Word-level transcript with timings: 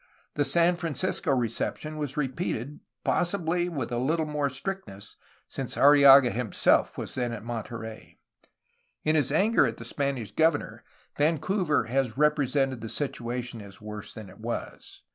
The 0.33 0.43
San 0.45 0.77
Francisco 0.77 1.29
reception 1.29 1.95
was 1.95 2.17
repeated, 2.17 2.79
possibly 3.03 3.69
with 3.69 3.91
a 3.91 3.99
Uttle 3.99 4.27
more 4.27 4.49
strictness, 4.49 5.15
since 5.47 5.77
Arrillaga 5.77 6.31
himself 6.31 6.97
was 6.97 7.13
then 7.13 7.31
at 7.31 7.43
Monte 7.43 7.75
rey. 7.75 8.17
In 9.03 9.15
his 9.15 9.31
anger 9.31 9.67
at 9.67 9.77
the 9.77 9.85
Spanish 9.85 10.31
governor, 10.31 10.83
Vancouver 11.17 11.83
has 11.83 12.17
represented 12.17 12.81
the 12.81 12.89
situation 12.89 13.61
as 13.61 13.79
worse 13.79 14.11
than 14.15 14.27
it 14.27 14.39
was. 14.39 15.03